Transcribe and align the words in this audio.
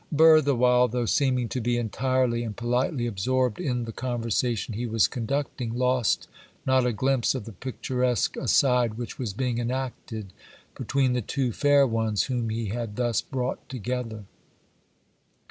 Burr, 0.11 0.41
the 0.41 0.55
while, 0.55 0.87
though 0.87 1.05
seeming 1.05 1.47
to 1.49 1.61
be 1.61 1.77
entirely 1.77 2.41
and 2.41 2.57
politely 2.57 3.05
absorbed 3.05 3.59
in 3.59 3.85
the 3.85 3.91
conversation 3.91 4.73
he 4.73 4.87
was 4.87 5.07
conducting, 5.07 5.75
lost 5.77 6.27
not 6.65 6.87
a 6.87 6.91
glimpse 6.91 7.35
of 7.35 7.45
the 7.45 7.51
picturesque 7.51 8.35
aside 8.35 8.95
which 8.95 9.19
was 9.19 9.31
being 9.31 9.59
enacted 9.59 10.33
between 10.75 11.13
the 11.13 11.21
two 11.21 11.51
fair 11.51 11.85
ones 11.85 12.23
whom 12.23 12.49
he 12.49 12.69
had 12.69 12.95
thus 12.95 13.21
brought 13.21 13.69
together. 13.69 14.23